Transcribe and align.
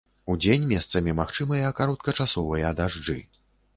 Удзень 0.33 0.63
месцамі 0.71 1.13
магчымыя 1.19 1.69
кароткачасовыя 1.81 2.73
дажджы. 2.81 3.19